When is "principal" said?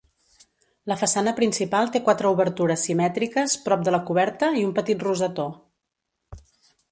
1.39-1.91